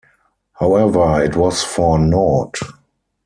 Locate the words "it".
1.23-1.35